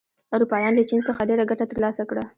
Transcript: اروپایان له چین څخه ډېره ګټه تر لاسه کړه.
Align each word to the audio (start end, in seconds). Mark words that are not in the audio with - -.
اروپایان 0.35 0.73
له 0.75 0.83
چین 0.89 0.99
څخه 1.07 1.27
ډېره 1.29 1.43
ګټه 1.51 1.65
تر 1.69 1.77
لاسه 1.83 2.03
کړه. 2.09 2.23